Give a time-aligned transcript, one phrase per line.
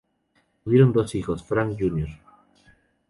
[0.63, 2.09] Tuvieron dos hijos, Frank, Jr.